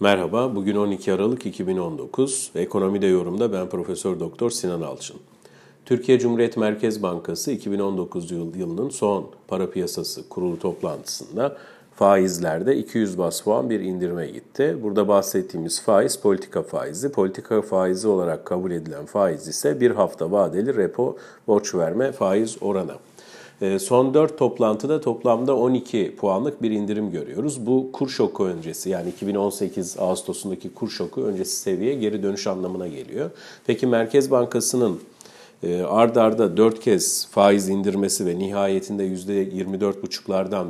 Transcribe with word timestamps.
Merhaba, 0.00 0.54
bugün 0.54 0.76
12 0.76 1.12
Aralık 1.12 1.46
2019. 1.46 2.50
Ekonomide 2.54 3.06
yorumda 3.06 3.52
ben 3.52 3.68
Profesör 3.68 4.20
Doktor 4.20 4.50
Sinan 4.50 4.82
Alçın. 4.82 5.16
Türkiye 5.84 6.18
Cumhuriyet 6.18 6.56
Merkez 6.56 7.02
Bankası 7.02 7.52
2019 7.52 8.30
yılının 8.30 8.88
son 8.88 9.30
para 9.48 9.70
piyasası 9.70 10.28
kurulu 10.28 10.58
toplantısında 10.58 11.56
faizlerde 11.94 12.76
200 12.76 13.18
bas 13.18 13.40
puan 13.40 13.70
bir 13.70 13.80
indirme 13.80 14.26
gitti. 14.26 14.78
Burada 14.82 15.08
bahsettiğimiz 15.08 15.82
faiz 15.82 16.20
politika 16.20 16.62
faizi. 16.62 17.12
Politika 17.12 17.62
faizi 17.62 18.08
olarak 18.08 18.44
kabul 18.44 18.70
edilen 18.70 19.06
faiz 19.06 19.48
ise 19.48 19.80
bir 19.80 19.90
hafta 19.90 20.30
vadeli 20.30 20.76
repo 20.76 21.16
borç 21.46 21.74
verme 21.74 22.12
faiz 22.12 22.56
oranı. 22.60 22.94
Ee, 23.62 23.78
son 23.78 24.14
4 24.14 24.38
toplantıda 24.38 25.00
toplamda 25.00 25.56
12 25.56 26.16
puanlık 26.16 26.62
bir 26.62 26.70
indirim 26.70 27.10
görüyoruz. 27.10 27.66
Bu 27.66 27.90
kur 27.92 28.08
şoku 28.08 28.46
öncesi 28.46 28.90
yani 28.90 29.08
2018 29.08 29.98
Ağustos'undaki 29.98 30.74
kur 30.74 30.88
şoku 30.88 31.22
öncesi 31.22 31.56
seviye 31.56 31.94
geri 31.94 32.22
dönüş 32.22 32.46
anlamına 32.46 32.88
geliyor. 32.88 33.30
Peki 33.66 33.86
Merkez 33.86 34.30
Bankası'nın 34.30 35.00
e, 35.62 35.82
ard 35.82 36.16
arda 36.16 36.56
4 36.56 36.80
kez 36.80 37.28
faiz 37.30 37.68
indirmesi 37.68 38.26
ve 38.26 38.38
nihayetinde 38.38 39.06
%24,5'lardan 39.06 40.66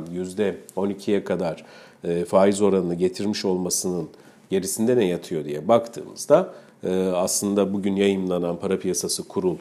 %12'ye 0.77 1.23
kadar 1.23 1.65
e, 2.03 2.25
faiz 2.25 2.61
oranını 2.61 2.95
getirmiş 2.95 3.45
olmasının 3.45 4.09
gerisinde 4.49 4.97
ne 4.97 5.05
yatıyor 5.05 5.45
diye 5.45 5.67
baktığımızda 5.67 6.53
e, 6.83 7.07
aslında 7.07 7.73
bugün 7.73 7.95
yayınlanan 7.95 8.59
para 8.59 8.79
piyasası 8.79 9.27
kurul 9.27 9.55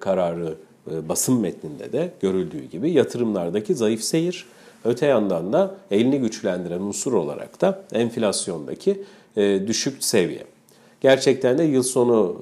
kararı 0.00 0.54
basın 1.08 1.40
metninde 1.40 1.92
de 1.92 2.12
görüldüğü 2.20 2.64
gibi 2.64 2.90
yatırımlardaki 2.90 3.74
zayıf 3.74 4.02
seyir, 4.02 4.46
öte 4.84 5.06
yandan 5.06 5.52
da 5.52 5.74
elini 5.90 6.18
güçlendiren 6.18 6.80
unsur 6.80 7.12
olarak 7.12 7.60
da 7.60 7.82
enflasyondaki 7.92 9.02
e, 9.36 9.66
düşük 9.66 10.04
seviye. 10.04 10.44
Gerçekten 11.00 11.58
de 11.58 11.64
yıl 11.64 11.82
sonu 11.82 12.36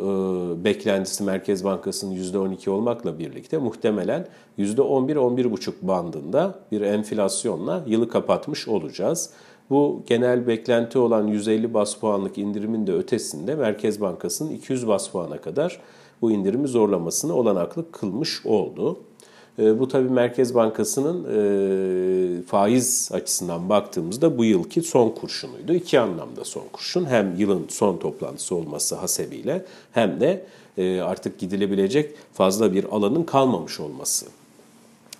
e, 0.61 0.65
beklentisi 0.65 1.25
Merkez 1.25 1.65
Bankası'nın 1.65 2.15
%12 2.15 2.71
olmakla 2.71 3.19
birlikte 3.19 3.59
muhtemelen 3.59 4.27
%11-11,5 4.59 5.73
bandında 5.83 6.59
bir 6.73 6.81
enflasyonla 6.81 7.85
yılı 7.87 8.09
kapatmış 8.09 8.69
olacağız. 8.69 9.31
Bu 9.71 10.03
genel 10.07 10.47
beklenti 10.47 10.99
olan 10.99 11.27
150 11.27 11.75
bas 11.75 11.95
puanlık 11.95 12.39
indirimin 12.39 12.87
de 12.87 12.93
ötesinde 12.93 13.55
Merkez 13.55 14.01
Bankası'nın 14.01 14.51
200 14.51 14.89
bas 14.89 15.09
puana 15.09 15.39
kadar 15.39 15.81
bu 16.23 16.31
indirimi 16.31 16.69
zorlamasını 16.69 17.35
olanaklı 17.35 17.91
kılmış 17.93 18.47
oldu. 18.47 18.99
E, 19.59 19.79
bu 19.79 19.89
tabii 19.89 20.09
Merkez 20.09 20.55
Bankası'nın 20.55 21.25
e, 21.25 22.43
faiz 22.43 23.11
açısından 23.13 23.69
baktığımızda 23.69 24.39
bu 24.39 24.45
yılki 24.45 24.83
son 24.83 25.11
kurşunuydu. 25.11 25.73
İki 25.75 26.01
anlamda 26.01 26.45
son 26.45 26.65
kurşun. 26.73 27.05
Hem 27.05 27.35
yılın 27.37 27.67
son 27.69 27.97
toplantısı 27.97 28.55
olması 28.55 28.95
hasebiyle 28.95 29.65
hem 29.93 30.21
de 30.21 30.47
e, 30.79 31.01
artık 31.01 31.39
gidilebilecek 31.39 32.15
fazla 32.33 32.73
bir 32.73 32.85
alanın 32.85 33.23
kalmamış 33.23 33.81
olması 33.81 34.27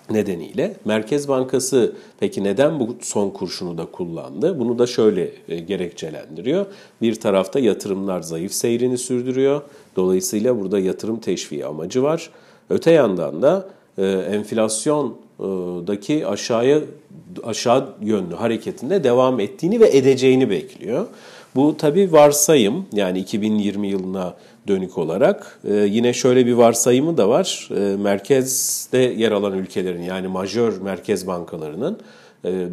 nedeniyle 0.09 0.75
Merkez 0.85 1.27
Bankası 1.27 1.95
peki 2.19 2.43
neden 2.43 2.79
bu 2.79 2.95
son 3.01 3.29
kurşunu 3.29 3.77
da 3.77 3.85
kullandı? 3.85 4.59
Bunu 4.59 4.79
da 4.79 4.87
şöyle 4.87 5.31
e, 5.49 5.59
gerekçelendiriyor. 5.59 6.65
Bir 7.01 7.15
tarafta 7.15 7.59
yatırımlar 7.59 8.21
zayıf 8.21 8.53
seyrini 8.53 8.97
sürdürüyor. 8.97 9.61
Dolayısıyla 9.95 10.59
burada 10.61 10.79
yatırım 10.79 11.19
teşviği 11.19 11.65
amacı 11.65 12.03
var. 12.03 12.29
Öte 12.69 12.91
yandan 12.91 13.41
da 13.41 13.69
e, 13.97 14.03
enflasyondaki 15.39 16.27
aşağıya 16.27 16.79
aşağı 17.43 17.89
yönlü 18.01 18.35
hareketinde 18.35 19.03
devam 19.03 19.39
ettiğini 19.39 19.79
ve 19.79 19.97
edeceğini 19.97 20.49
bekliyor. 20.49 21.07
Bu 21.55 21.77
tabi 21.77 22.11
varsayım 22.11 22.85
yani 22.93 23.19
2020 23.19 23.87
yılına 23.87 24.33
dönük 24.67 24.97
olarak 24.97 25.59
e, 25.69 25.73
yine 25.73 26.13
şöyle 26.13 26.45
bir 26.45 26.53
varsayımı 26.53 27.17
da 27.17 27.29
var. 27.29 27.69
E, 27.71 27.97
merkezde 27.97 28.97
yer 28.97 29.31
alan 29.31 29.53
ülkelerin 29.53 30.01
yani 30.01 30.27
majör 30.27 30.81
merkez 30.81 31.27
bankalarının 31.27 31.99
e, 32.45 32.67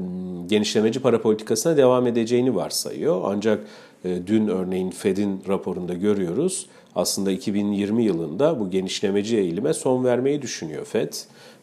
genişlemeci 0.47 1.01
para 1.01 1.23
politikasına 1.23 1.77
devam 1.77 2.07
edeceğini 2.07 2.55
varsayıyor. 2.55 3.21
Ancak 3.25 3.61
dün 4.05 4.49
örneğin 4.49 4.91
Fed'in 4.91 5.43
raporunda 5.49 5.95
görüyoruz. 5.95 6.67
Aslında 6.95 7.31
2020 7.31 8.05
yılında 8.05 8.61
bu 8.61 8.71
genişlemeci 8.71 9.37
eğilime 9.37 9.75
son 9.75 10.05
vermeyi 10.05 10.43
düşünüyor 10.43 10.85
Fed. 10.85 11.13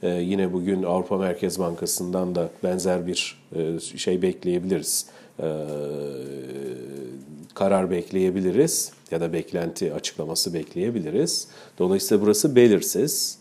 E, 0.04 0.10
yine 0.10 0.54
bugün 0.54 0.84
Avrupa 0.84 1.18
Merkez 1.18 1.60
Bankası'ndan 1.60 2.36
da 2.36 2.50
benzer 2.64 3.08
bir 3.08 3.38
e, 3.56 3.80
şey 3.80 4.22
bekleyebiliriz. 4.22 5.06
E, 5.40 5.48
karar 7.54 7.92
bekleyebiliriz 7.92 8.92
ya 9.12 9.22
da 9.22 9.34
beklenti 9.34 9.94
açıklaması 9.94 10.54
bekleyebiliriz. 10.54 11.48
Dolayısıyla 11.80 12.24
burası 12.24 12.56
belirsiz. 12.56 13.38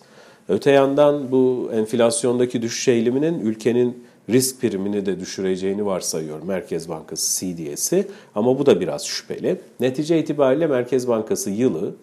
Öte 0.49 0.71
yandan 0.71 1.31
bu 1.31 1.71
enflasyondaki 1.75 2.63
düşüş 2.63 2.89
eğiliminin 2.89 3.41
ülkenin 3.41 4.05
risk 4.33 4.61
primini 4.61 5.07
de 5.07 5.21
düşüreceğini 5.21 5.87
varsayıyor 5.87 6.43
Merkez 6.43 6.89
Bankası 6.89 7.47
CDS'i 7.47 8.09
ama 8.35 8.59
bu 8.59 8.67
da 8.67 8.81
biraz 8.81 9.07
şüpheli. 9.07 9.61
Netice 9.81 10.19
itibariyle 10.19 10.67
Merkez 10.67 11.09
Bankası 11.09 11.51
yılı 11.51 11.95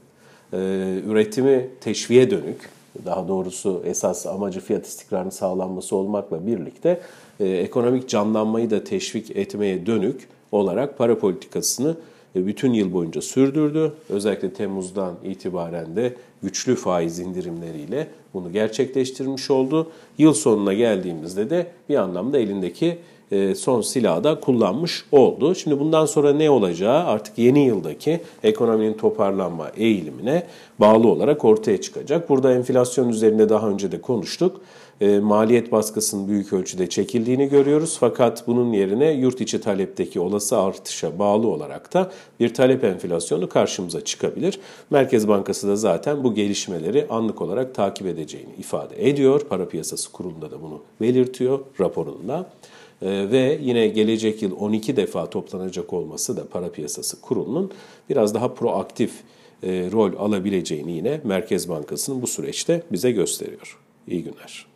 e, 0.54 0.58
üretimi 1.08 1.70
teşviğe 1.82 2.32
dönük, 2.32 2.70
daha 3.06 3.28
doğrusu 3.28 3.82
esas 3.86 4.26
amacı 4.26 4.60
fiyat 4.60 4.86
istikrarının 4.86 5.30
sağlanması 5.30 5.96
olmakla 5.96 6.48
birlikte 6.48 7.02
e, 7.40 7.48
ekonomik 7.48 8.10
canlanmayı 8.10 8.72
da 8.72 8.84
teşvik 8.84 9.36
etmeye 9.36 9.86
dönük 9.86 10.28
olarak 10.52 10.98
para 10.98 11.20
politikasını 11.20 11.96
bütün 12.46 12.74
yıl 12.74 12.94
boyunca 12.94 13.22
sürdürdü. 13.22 13.94
Özellikle 14.10 14.54
Temmuz'dan 14.54 15.16
itibaren 15.24 15.96
de 15.96 16.16
güçlü 16.44 16.76
faiz 16.76 17.20
indirimleriyle 17.20 18.08
bunu 18.34 18.52
gerçekleştirmiş 18.52 19.52
oldu. 19.52 19.92
Yıl 20.18 20.34
sonuna 20.34 20.74
geldiğimizde 20.74 21.50
de 21.50 21.68
bir 21.90 21.96
anlamda 21.96 22.40
elindeki 22.40 22.98
son 23.56 23.82
silahı 23.82 24.24
da 24.24 24.40
kullanmış 24.40 25.06
oldu. 25.12 25.56
Şimdi 25.56 25.80
bundan 25.80 26.06
sonra 26.06 26.34
ne 26.34 26.50
olacağı 26.50 27.06
artık 27.06 27.38
yeni 27.38 27.66
yıldaki 27.66 28.20
ekonominin 28.44 28.94
toparlanma 28.94 29.70
eğilimine 29.78 30.44
bağlı 30.80 31.08
olarak 31.08 31.46
ortaya 31.46 31.82
çıkacak. 31.82 32.30
Burada 32.30 32.54
enflasyon 32.54 33.10
üzerinde 33.10 33.50
daha 33.50 33.70
önce 33.70 33.92
de 33.92 34.02
konuştuk. 34.02 34.62
E, 35.02 35.20
maliyet 35.20 35.72
baskısının 35.72 36.28
büyük 36.28 36.54
ölçüde 36.54 36.90
çekildiğini 36.90 37.50
görüyoruz. 37.50 37.98
Fakat 38.00 38.48
bunun 38.48 38.74
yerine 38.74 39.12
yurt 39.12 39.42
içi 39.42 39.62
talepteki 39.62 40.20
olası 40.20 40.58
artışa 40.58 41.20
bağlı 41.20 41.48
olarak 41.48 41.94
da 41.94 42.12
bir 42.40 42.54
talep 42.54 42.84
enflasyonu 42.84 43.50
karşımıza 43.50 44.04
çıkabilir. 44.04 44.60
Merkez 44.90 45.28
Bankası 45.28 45.68
da 45.68 45.76
zaten 45.76 46.24
bu 46.24 46.34
gelişmeleri 46.34 47.08
anlık 47.10 47.42
olarak 47.42 47.76
takip 47.76 48.08
edeceğini 48.08 48.54
ifade 48.60 49.10
ediyor. 49.10 49.42
Para 49.50 49.68
Piyasası 49.68 50.12
Kurulu'nda 50.12 50.52
da 50.52 50.62
bunu 50.62 50.82
belirtiyor 51.02 51.60
raporunda. 51.80 52.50
Ee, 53.02 53.32
ve 53.32 53.60
yine 53.62 53.88
gelecek 53.88 54.42
yıl 54.42 54.52
12 54.60 54.96
defa 54.96 55.30
toplanacak 55.30 55.94
olması 55.94 56.38
da 56.38 56.48
para 56.48 56.72
piyasası 56.72 57.22
kurulunun 57.22 57.72
biraz 58.10 58.34
daha 58.34 58.54
proaktif 58.54 59.12
e, 59.64 59.90
rol 59.92 60.14
alabileceğini 60.18 60.92
yine 60.92 61.22
Merkez 61.24 61.70
Bankası'nın 61.70 62.22
bu 62.22 62.28
süreçte 62.28 62.84
bize 62.92 63.12
gösteriyor. 63.12 63.80
İyi 64.08 64.24
günler. 64.24 64.68